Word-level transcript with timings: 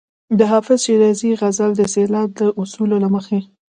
د 0.39 0.39
حافظ 0.51 0.79
شیرازي 0.85 1.29
غزل 1.41 1.71
د 1.75 1.81
سېلاب 1.93 2.29
د 2.39 2.41
اصولو 2.61 2.97
له 3.03 3.09
مخې. 3.15 3.39